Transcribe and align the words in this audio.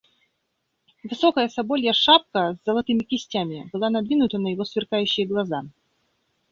Высокая 1.03 1.47
соболья 1.47 1.93
шапка 1.93 2.55
с 2.59 2.65
золотыми 2.65 3.03
кистями 3.03 3.69
была 3.71 3.91
надвинута 3.91 4.39
на 4.39 4.47
его 4.47 4.65
сверкающие 4.65 5.27
глаза. 5.27 5.61